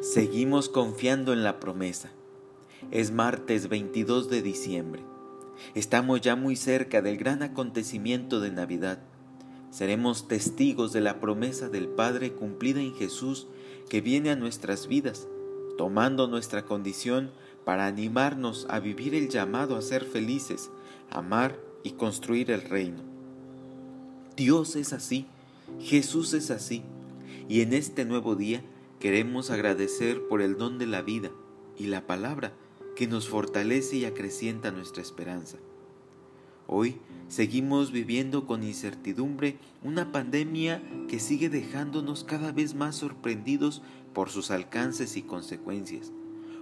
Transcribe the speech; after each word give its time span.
Seguimos 0.00 0.70
confiando 0.70 1.34
en 1.34 1.44
la 1.44 1.60
promesa. 1.60 2.10
Es 2.90 3.10
martes 3.10 3.68
22 3.68 4.30
de 4.30 4.40
diciembre. 4.40 5.02
Estamos 5.74 6.22
ya 6.22 6.36
muy 6.36 6.56
cerca 6.56 7.02
del 7.02 7.18
gran 7.18 7.42
acontecimiento 7.42 8.40
de 8.40 8.50
Navidad. 8.50 8.98
Seremos 9.70 10.26
testigos 10.26 10.94
de 10.94 11.02
la 11.02 11.20
promesa 11.20 11.68
del 11.68 11.86
Padre 11.86 12.32
cumplida 12.32 12.80
en 12.80 12.94
Jesús 12.94 13.46
que 13.90 14.00
viene 14.00 14.30
a 14.30 14.36
nuestras 14.36 14.86
vidas, 14.86 15.28
tomando 15.76 16.28
nuestra 16.28 16.64
condición 16.64 17.30
para 17.66 17.86
animarnos 17.86 18.66
a 18.70 18.80
vivir 18.80 19.14
el 19.14 19.28
llamado 19.28 19.76
a 19.76 19.82
ser 19.82 20.06
felices, 20.06 20.70
amar 21.10 21.58
y 21.82 21.90
construir 21.90 22.50
el 22.50 22.62
reino. 22.62 23.02
Dios 24.34 24.76
es 24.76 24.94
así, 24.94 25.26
Jesús 25.78 26.32
es 26.32 26.50
así, 26.50 26.82
y 27.50 27.60
en 27.60 27.74
este 27.74 28.06
nuevo 28.06 28.34
día 28.34 28.62
queremos 29.00 29.50
agradecer 29.50 30.28
por 30.28 30.42
el 30.42 30.58
don 30.58 30.78
de 30.78 30.86
la 30.86 31.00
vida 31.00 31.30
y 31.78 31.86
la 31.86 32.06
palabra 32.06 32.52
que 32.94 33.06
nos 33.06 33.28
fortalece 33.28 33.96
y 33.96 34.04
acrecienta 34.04 34.70
nuestra 34.70 35.02
esperanza. 35.02 35.56
Hoy 36.66 36.98
seguimos 37.26 37.92
viviendo 37.92 38.46
con 38.46 38.62
incertidumbre 38.62 39.56
una 39.82 40.12
pandemia 40.12 40.82
que 41.08 41.18
sigue 41.18 41.48
dejándonos 41.48 42.24
cada 42.24 42.52
vez 42.52 42.74
más 42.74 42.94
sorprendidos 42.94 43.80
por 44.12 44.28
sus 44.28 44.50
alcances 44.50 45.16
y 45.16 45.22
consecuencias. 45.22 46.12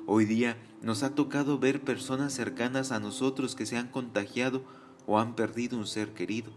Hoy 0.06 0.24
día 0.24 0.56
nos 0.80 1.02
ha 1.02 1.16
tocado 1.16 1.58
ver 1.58 1.82
personas 1.82 2.32
cercanas 2.32 2.92
a 2.92 3.00
nosotros 3.00 3.56
que 3.56 3.66
se 3.66 3.76
han 3.76 3.88
contagiado 3.88 4.62
o 5.06 5.18
han 5.18 5.34
perdido 5.34 5.76
un 5.76 5.88
ser 5.88 6.14
querido. 6.14 6.52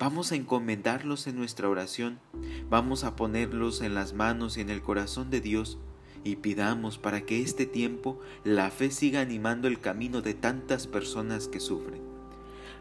Vamos 0.00 0.32
a 0.32 0.34
encomendarlos 0.34 1.26
en 1.26 1.36
nuestra 1.36 1.68
oración, 1.68 2.20
vamos 2.70 3.04
a 3.04 3.16
ponerlos 3.16 3.82
en 3.82 3.94
las 3.94 4.14
manos 4.14 4.56
y 4.56 4.62
en 4.62 4.70
el 4.70 4.80
corazón 4.80 5.28
de 5.28 5.42
Dios 5.42 5.76
y 6.24 6.36
pidamos 6.36 6.96
para 6.96 7.20
que 7.20 7.42
este 7.42 7.66
tiempo 7.66 8.18
la 8.42 8.70
fe 8.70 8.90
siga 8.90 9.20
animando 9.20 9.68
el 9.68 9.78
camino 9.78 10.22
de 10.22 10.32
tantas 10.32 10.86
personas 10.86 11.48
que 11.48 11.60
sufren. 11.60 12.00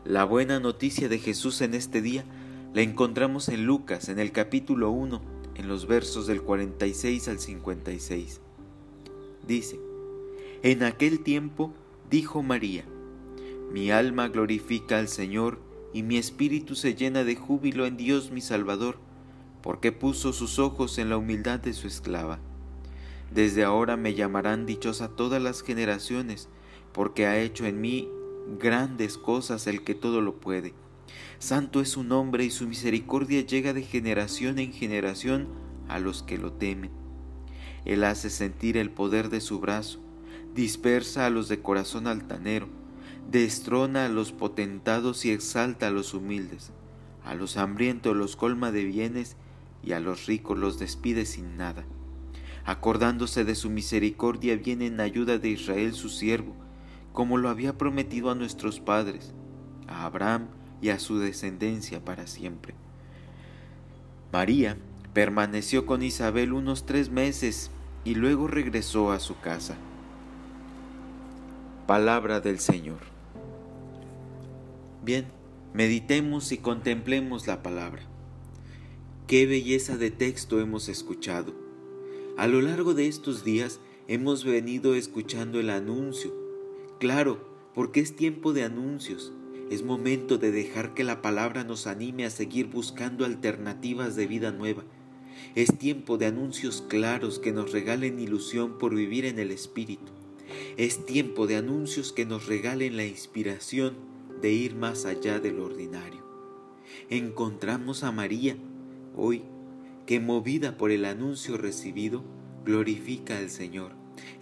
La 0.06 0.24
buena 0.24 0.62
noticia 0.62 1.10
de 1.10 1.20
Jesús 1.20 1.60
en 1.60 1.74
este 1.74 2.02
día 2.02 2.24
la 2.74 2.84
encontramos 2.84 3.50
en 3.50 3.66
Lucas 3.66 4.08
en 4.08 4.18
el 4.18 4.32
capítulo 4.32 4.90
1, 4.90 5.22
en 5.56 5.68
los 5.68 5.88
versos 5.88 6.26
del 6.26 6.42
46 6.42 7.28
al 7.28 7.40
56. 7.40 8.40
Dice, 9.46 9.78
en 10.64 10.84
aquel 10.84 11.20
tiempo 11.20 11.74
dijo 12.10 12.44
María, 12.44 12.86
Mi 13.74 13.92
alma 13.92 14.30
glorifica 14.30 15.00
al 15.00 15.10
Señor, 15.10 15.60
y 15.94 16.04
mi 16.04 16.18
espíritu 16.18 16.76
se 16.76 16.96
llena 16.96 17.24
de 17.24 17.36
júbilo 17.36 17.86
en 17.86 17.98
Dios 17.98 18.32
mi 18.32 18.42
Salvador, 18.42 18.98
porque 19.62 19.92
puso 19.92 20.34
sus 20.34 20.60
ojos 20.60 20.98
en 20.98 21.10
la 21.10 21.18
humildad 21.18 21.60
de 21.60 21.74
su 21.74 21.88
esclava. 21.88 22.40
Desde 23.32 23.64
ahora 23.64 23.98
me 23.98 24.14
llamarán 24.14 24.66
dichosa 24.66 25.10
todas 25.10 25.42
las 25.42 25.62
generaciones, 25.62 26.50
porque 26.94 27.28
ha 27.28 27.40
hecho 27.40 27.66
en 27.66 27.82
mí 27.82 28.08
grandes 28.60 29.18
cosas 29.18 29.68
el 29.68 29.84
que 29.84 29.96
todo 29.96 30.22
lo 30.22 30.40
puede. 30.40 30.74
Santo 31.38 31.82
es 31.82 31.90
su 31.90 32.04
nombre 32.04 32.46
y 32.46 32.50
su 32.50 32.68
misericordia 32.68 33.42
llega 33.42 33.74
de 33.74 33.84
generación 33.84 34.60
en 34.60 34.74
generación 34.74 35.48
a 35.88 36.00
los 36.00 36.24
que 36.24 36.38
lo 36.38 36.54
temen. 36.54 36.92
Él 37.86 38.04
hace 38.04 38.30
sentir 38.30 38.78
el 38.78 38.92
poder 38.92 39.30
de 39.30 39.42
su 39.42 39.60
brazo 39.60 40.00
dispersa 40.54 41.26
a 41.26 41.30
los 41.30 41.48
de 41.48 41.62
corazón 41.62 42.08
altanero, 42.08 42.68
destrona 43.32 44.06
a 44.06 44.10
los 44.10 44.32
potentados 44.32 45.24
y 45.24 45.32
exalta 45.32 45.88
a 45.88 45.92
los 45.92 46.16
humildes, 46.16 46.72
a 47.24 47.36
los 47.36 47.58
hambrientos 47.58 48.16
los 48.16 48.36
colma 48.36 48.72
de 48.72 48.86
bienes 48.86 49.36
y 49.84 49.92
a 49.92 50.00
los 50.00 50.26
ricos 50.26 50.58
los 50.58 50.80
despide 50.80 51.26
sin 51.26 51.56
nada. 51.56 51.86
Acordándose 52.66 53.46
de 53.46 53.54
su 53.54 53.70
misericordia 53.70 54.56
viene 54.56 54.88
en 54.88 55.00
ayuda 55.00 55.38
de 55.38 55.50
Israel 55.50 55.94
su 55.94 56.10
siervo, 56.10 56.56
como 57.14 57.38
lo 57.38 57.50
había 57.50 57.78
prometido 57.78 58.32
a 58.32 58.36
nuestros 58.36 58.80
padres, 58.80 59.34
a 59.88 60.06
Abraham 60.06 60.48
y 60.82 60.90
a 60.90 60.98
su 60.98 61.20
descendencia 61.20 62.04
para 62.04 62.26
siempre. 62.26 62.74
María 64.32 64.78
permaneció 65.14 65.86
con 65.86 66.02
Isabel 66.02 66.54
unos 66.54 66.86
tres 66.86 67.10
meses 67.10 67.70
y 68.06 68.16
luego 68.16 68.48
regresó 68.48 69.12
a 69.12 69.20
su 69.20 69.40
casa. 69.40 69.76
Palabra 71.86 72.40
del 72.40 72.60
Señor. 72.60 73.19
Bien, 75.04 75.28
meditemos 75.74 76.52
y 76.52 76.58
contemplemos 76.58 77.48
la 77.48 77.64
palabra. 77.64 78.02
Qué 79.28 79.46
belleza 79.46 79.96
de 79.96 80.12
texto 80.12 80.60
hemos 80.60 80.90
escuchado. 80.90 81.54
A 82.38 82.48
lo 82.48 82.62
largo 82.62 82.94
de 82.94 83.08
estos 83.08 83.46
días 83.46 83.80
hemos 84.10 84.44
venido 84.44 84.96
escuchando 84.96 85.58
el 85.62 85.70
anuncio. 85.70 86.34
Claro, 87.00 87.48
porque 87.74 88.02
es 88.02 88.18
tiempo 88.18 88.52
de 88.52 88.64
anuncios. 88.64 89.32
Es 89.72 89.84
momento 89.84 90.38
de 90.38 90.52
dejar 90.52 90.94
que 90.94 91.06
la 91.06 91.22
palabra 91.22 91.64
nos 91.64 91.88
anime 91.88 92.26
a 92.26 92.30
seguir 92.30 92.68
buscando 92.68 93.24
alternativas 93.24 94.18
de 94.18 94.28
vida 94.28 94.52
nueva. 94.52 94.84
Es 95.56 95.78
tiempo 95.78 96.18
de 96.18 96.26
anuncios 96.26 96.84
claros 96.90 97.40
que 97.40 97.54
nos 97.54 97.72
regalen 97.72 98.20
ilusión 98.20 98.78
por 98.78 98.94
vivir 98.94 99.24
en 99.24 99.40
el 99.40 99.52
Espíritu. 99.52 100.12
Es 100.76 101.06
tiempo 101.06 101.48
de 101.48 101.56
anuncios 101.56 102.12
que 102.12 102.26
nos 102.26 102.48
regalen 102.48 102.98
la 102.98 103.06
inspiración 103.06 104.19
de 104.42 104.52
ir 104.52 104.76
más 104.76 105.06
allá 105.06 105.40
de 105.40 105.52
lo 105.52 105.66
ordinario. 105.66 106.24
Encontramos 107.10 108.04
a 108.04 108.12
María 108.12 108.58
hoy 109.16 109.44
que 110.06 110.20
movida 110.20 110.78
por 110.78 110.92
el 110.92 111.06
anuncio 111.06 111.58
recibido, 111.58 112.24
glorifica 112.66 113.38
al 113.38 113.50
Señor, 113.50 113.92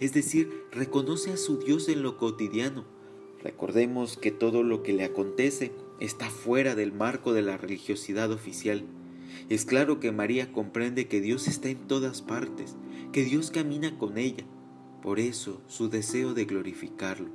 es 0.00 0.12
decir, 0.12 0.64
reconoce 0.72 1.32
a 1.32 1.36
su 1.36 1.58
Dios 1.58 1.88
en 1.88 2.02
lo 2.02 2.16
cotidiano. 2.16 2.84
Recordemos 3.42 4.16
que 4.16 4.30
todo 4.30 4.62
lo 4.62 4.82
que 4.82 4.92
le 4.92 5.04
acontece 5.04 5.72
está 6.00 6.30
fuera 6.30 6.74
del 6.74 6.92
marco 6.92 7.32
de 7.32 7.42
la 7.42 7.56
religiosidad 7.56 8.32
oficial. 8.32 8.84
Es 9.48 9.64
claro 9.64 10.00
que 10.00 10.12
María 10.12 10.52
comprende 10.52 11.06
que 11.06 11.20
Dios 11.20 11.48
está 11.48 11.68
en 11.68 11.86
todas 11.86 12.22
partes, 12.22 12.76
que 13.12 13.24
Dios 13.24 13.50
camina 13.50 13.96
con 13.98 14.18
ella, 14.18 14.44
por 15.02 15.20
eso 15.20 15.60
su 15.68 15.88
deseo 15.88 16.34
de 16.34 16.44
glorificarlo. 16.44 17.28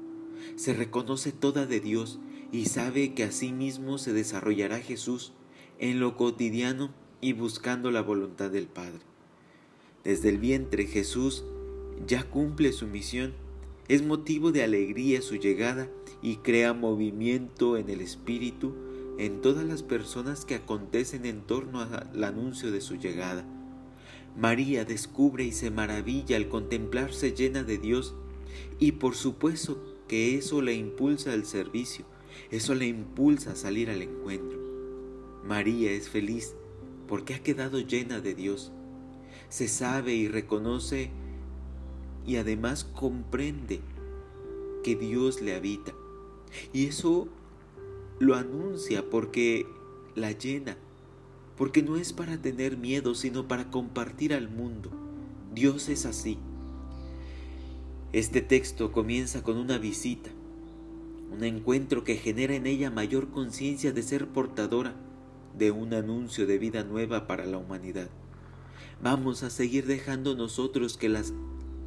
Se 0.56 0.74
reconoce 0.74 1.32
toda 1.32 1.66
de 1.66 1.80
Dios 1.80 2.20
y 2.54 2.66
sabe 2.66 3.16
que 3.16 3.24
así 3.24 3.52
mismo 3.52 3.98
se 3.98 4.14
desarrollará 4.14 4.80
Jesús 4.80 5.34
en 5.80 6.00
lo 6.00 6.16
cotidiano 6.16 6.94
y 7.20 7.34
buscando 7.34 7.90
la 7.90 8.02
voluntad 8.04 8.52
del 8.52 8.68
Padre. 8.68 9.02
Desde 10.04 10.30
el 10.30 10.38
vientre 10.38 10.86
Jesús 10.86 11.44
ya 12.06 12.24
cumple 12.30 12.72
su 12.72 12.86
misión, 12.86 13.34
es 13.88 14.04
motivo 14.06 14.52
de 14.52 14.64
alegría 14.64 15.24
su 15.24 15.38
llegada 15.38 15.90
y 16.22 16.38
crea 16.38 16.74
movimiento 16.74 17.76
en 17.76 17.90
el 17.90 18.02
Espíritu 18.02 18.76
en 19.18 19.42
todas 19.42 19.66
las 19.66 19.82
personas 19.82 20.46
que 20.46 20.56
acontecen 20.56 21.26
en 21.26 21.42
torno 21.42 21.82
al 21.82 22.24
anuncio 22.24 22.72
de 22.72 22.82
su 22.82 22.98
llegada. 22.98 23.46
María 24.38 24.86
descubre 24.86 25.44
y 25.44 25.54
se 25.54 25.72
maravilla 25.72 26.38
al 26.38 26.50
contemplarse 26.50 27.32
llena 27.32 27.64
de 27.64 27.80
Dios 27.80 28.14
y 28.78 28.94
por 28.94 29.16
supuesto 29.16 29.84
que 30.08 30.38
eso 30.38 30.62
le 30.62 30.76
impulsa 30.76 31.34
al 31.34 31.46
servicio, 31.46 32.06
eso 32.52 32.76
le 32.76 32.88
impulsa 32.88 33.52
a 33.52 33.56
salir 33.56 33.90
al 33.90 34.02
encuentro. 34.02 34.60
María 35.44 35.92
es 35.92 36.10
feliz 36.10 36.56
porque 37.08 37.34
ha 37.34 37.44
quedado 37.44 37.80
llena 37.80 38.22
de 38.22 38.34
Dios. 38.36 38.72
Se 39.50 39.68
sabe 39.68 40.14
y 40.14 40.28
reconoce 40.28 41.12
y 42.26 42.38
además 42.38 42.86
comprende 42.86 43.82
que 44.84 44.96
Dios 44.96 45.42
le 45.42 45.56
habita. 45.56 45.94
Y 46.72 46.86
eso 46.86 47.28
lo 48.20 48.36
anuncia 48.36 49.10
porque 49.10 49.66
la 50.16 50.32
llena 50.32 50.78
porque 51.58 51.84
no 51.84 51.98
es 51.98 52.14
para 52.14 52.42
tener 52.42 52.78
miedo, 52.78 53.16
sino 53.16 53.48
para 53.48 53.70
compartir 53.70 54.34
al 54.34 54.50
mundo. 54.50 54.90
Dios 55.54 55.90
es 55.90 56.06
así. 56.06 56.38
Este 58.12 58.42
texto 58.42 58.92
comienza 58.92 59.44
con 59.44 59.58
una 59.58 59.78
visita, 59.78 60.30
un 61.34 61.44
encuentro 61.44 62.04
que 62.04 62.16
genera 62.16 62.54
en 62.54 62.68
ella 62.68 62.92
mayor 62.92 63.32
conciencia 63.32 63.92
de 63.92 64.04
ser 64.04 64.28
portadora 64.28 64.94
de 65.58 65.72
un 65.72 65.94
anuncio 65.94 66.46
de 66.46 66.60
vida 66.60 66.84
nueva 66.84 67.26
para 67.26 67.46
la 67.46 67.58
humanidad. 67.58 68.10
Vamos 69.02 69.42
a 69.42 69.50
seguir 69.50 69.88
dejando 69.88 70.36
nosotros 70.36 70.96
que, 70.96 71.10
las, 71.10 71.34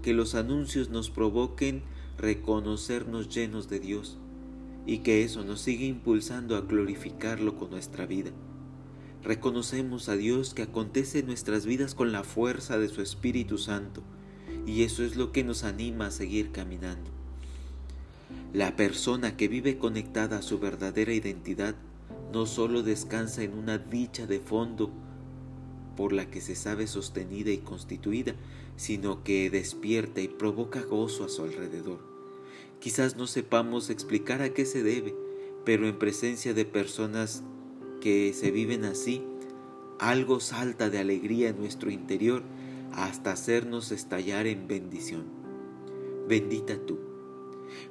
que 0.03 0.13
los 0.13 0.35
anuncios 0.35 0.91
nos 0.91 1.11
provoquen 1.11 1.83
reconocernos 2.19 3.29
llenos 3.29 3.69
de 3.69 3.79
Dios 3.79 4.19
y 4.85 4.99
que 4.99 5.23
eso 5.23 5.45
nos 5.45 5.61
siga 5.61 5.85
impulsando 5.85 6.57
a 6.57 6.63
glorificarlo 6.63 7.57
con 7.57 7.71
nuestra 7.71 8.05
vida. 8.05 8.33
Reconocemos 9.23 10.09
a 10.09 10.17
Dios 10.17 10.55
que 10.55 10.63
acontece 10.63 11.21
en 11.21 11.27
nuestras 11.27 11.67
vidas 11.67 11.95
con 11.95 12.11
la 12.11 12.25
fuerza 12.25 12.79
de 12.79 12.89
su 12.89 13.01
Espíritu 13.01 13.59
Santo 13.59 14.03
y 14.67 14.83
eso 14.83 15.05
es 15.05 15.15
lo 15.17 15.31
que 15.31 15.45
nos 15.45 15.63
anima 15.63 16.07
a 16.07 16.11
seguir 16.11 16.51
caminando. 16.51 17.11
La 18.53 18.77
persona 18.77 19.37
que 19.37 19.49
vive 19.49 19.79
conectada 19.79 20.39
a 20.39 20.43
su 20.43 20.59
verdadera 20.59 21.13
identidad 21.13 21.75
no 22.33 22.47
solo 22.47 22.83
descansa 22.83 23.43
en 23.43 23.55
una 23.55 23.79
dicha 23.79 24.27
de 24.27 24.41
fondo 24.41 24.91
por 25.97 26.13
la 26.13 26.31
que 26.31 26.41
se 26.41 26.55
sabe 26.55 26.87
sostenida 26.87 27.51
y 27.51 27.59
constituida, 27.59 28.35
sino 28.77 29.25
que 29.25 29.51
despierta 29.51 30.21
y 30.21 30.29
provoca 30.29 30.83
gozo 30.83 31.25
a 31.25 31.29
su 31.29 31.43
alrededor. 31.43 32.01
Quizás 32.81 33.17
no 33.17 33.27
sepamos 33.27 33.91
explicar 33.91 34.43
a 34.43 34.51
qué 34.51 34.67
se 34.67 34.83
debe, 34.83 35.15
pero 35.65 35.89
en 35.89 35.99
presencia 35.99 36.55
de 36.55 36.65
personas 36.65 37.43
que 38.01 38.33
se 38.35 38.51
viven 38.51 38.85
así, 38.85 39.23
algo 39.99 40.41
salta 40.41 40.91
de 40.91 40.99
alegría 40.99 41.49
en 41.49 41.59
nuestro 41.59 41.91
interior 41.91 42.43
hasta 42.93 43.33
hacernos 43.33 43.93
estallar 43.93 44.47
en 44.47 44.69
bendición. 44.69 45.25
Bendita 46.29 46.77
tú. 46.77 47.16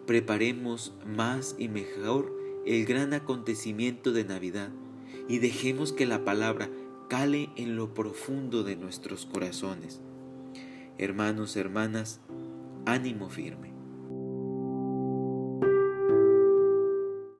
Preparemos 0.05 0.93
más 1.05 1.55
y 1.57 1.67
mejor 1.67 2.35
el 2.65 2.85
gran 2.85 3.13
acontecimiento 3.13 4.11
de 4.11 4.25
Navidad 4.25 4.69
y 5.27 5.39
dejemos 5.39 5.93
que 5.93 6.05
la 6.05 6.23
palabra 6.25 6.69
cale 7.09 7.49
en 7.55 7.75
lo 7.75 7.93
profundo 7.93 8.63
de 8.63 8.75
nuestros 8.75 9.25
corazones. 9.25 10.01
Hermanos, 10.97 11.55
hermanas, 11.55 12.21
ánimo 12.85 13.29
firme. 13.29 13.74